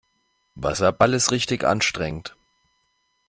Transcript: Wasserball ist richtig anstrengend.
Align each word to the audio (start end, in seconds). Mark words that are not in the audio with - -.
Wasserball 0.55 1.13
ist 1.13 1.31
richtig 1.31 1.63
anstrengend. 1.63 2.35